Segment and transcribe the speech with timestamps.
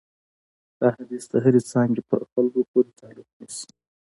[0.79, 3.69] دا حدیث د هرې څانګې په خلکو پورې تعلق نیسي.